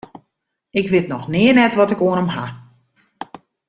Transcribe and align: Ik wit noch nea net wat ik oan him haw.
Ik 0.79 0.85
wit 0.91 1.07
noch 1.11 1.27
nea 1.33 1.53
net 1.55 1.73
wat 1.77 1.91
ik 1.93 2.01
oan 2.05 2.17
him 2.19 2.27
haw. 2.35 2.53